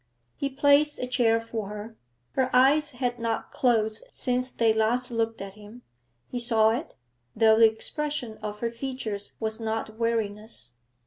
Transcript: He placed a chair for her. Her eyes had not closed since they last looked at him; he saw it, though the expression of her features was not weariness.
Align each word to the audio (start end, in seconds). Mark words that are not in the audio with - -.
He 0.35 0.49
placed 0.49 0.97
a 0.97 1.05
chair 1.05 1.39
for 1.39 1.69
her. 1.69 1.95
Her 2.31 2.49
eyes 2.53 2.93
had 2.93 3.19
not 3.19 3.51
closed 3.51 4.03
since 4.11 4.49
they 4.49 4.73
last 4.73 5.11
looked 5.11 5.41
at 5.43 5.53
him; 5.53 5.83
he 6.27 6.39
saw 6.39 6.71
it, 6.71 6.95
though 7.35 7.59
the 7.59 7.69
expression 7.69 8.39
of 8.39 8.61
her 8.61 8.71
features 8.71 9.33
was 9.39 9.59
not 9.59 9.99
weariness. 9.99 10.73